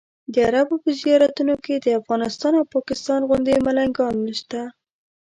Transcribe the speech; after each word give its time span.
د 0.33 0.35
عربو 0.47 0.75
په 0.83 0.89
زیارتونو 1.01 1.55
کې 1.63 1.75
د 1.77 1.87
افغانستان 1.99 2.53
او 2.59 2.65
پاکستان 2.75 3.19
غوندې 3.27 3.57
ملنګان 3.65 4.13
نشته. 4.27 4.61